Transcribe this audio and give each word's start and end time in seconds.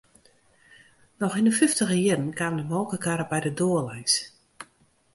Noch 1.19 1.35
yn 1.39 1.49
'e 1.49 1.53
fyftiger 1.59 1.97
jierren 2.01 2.33
kaam 2.39 2.55
de 2.57 2.65
molkekarre 2.71 3.25
by 3.31 3.39
de 3.45 3.51
doar 3.59 3.83
lâns. 3.87 4.13